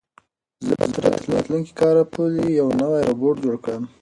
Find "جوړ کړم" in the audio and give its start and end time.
3.43-3.83